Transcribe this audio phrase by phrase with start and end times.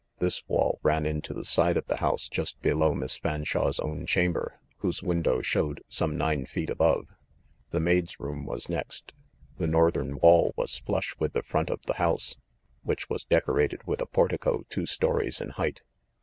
[0.17, 3.77] This wall ran into the side of the house just below Miss THE FANSHAWE GHOST
[3.77, 7.05] 73 Fanshawe's own chamber, whose window showed some nine feet above.
[7.69, 9.13] The maid's room was next.
[9.59, 12.37] The northern wall was flusH with the front of the house,
[12.81, 15.83] which was decorated with a portico two stories in height.